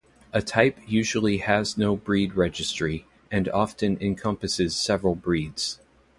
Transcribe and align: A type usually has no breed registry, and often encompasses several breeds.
A 0.33 0.41
type 0.41 0.79
usually 0.87 1.37
has 1.37 1.77
no 1.77 1.95
breed 1.95 2.33
registry, 2.33 3.05
and 3.31 3.47
often 3.49 3.99
encompasses 4.01 4.75
several 4.75 5.13
breeds. 5.13 5.77